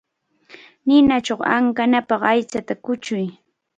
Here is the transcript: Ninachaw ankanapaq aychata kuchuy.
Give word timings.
Ninachaw 0.85 1.41
ankanapaq 1.55 2.21
aychata 2.31 2.73
kuchuy. 2.85 3.25